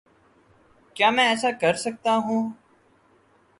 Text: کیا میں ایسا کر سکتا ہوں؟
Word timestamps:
کیا 0.95 1.09
میں 1.09 1.27
ایسا 1.27 1.51
کر 1.61 1.73
سکتا 1.75 2.15
ہوں؟ 2.25 2.49